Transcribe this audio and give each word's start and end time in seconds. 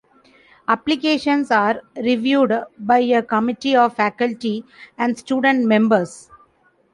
Applications 0.67 1.51
are 1.51 1.83
reviewed 1.95 2.51
by 2.79 2.97
a 2.97 3.21
committee 3.21 3.75
of 3.75 3.95
faculty 3.97 4.65
and 4.97 5.15
student 5.15 5.65
members. 5.65 6.27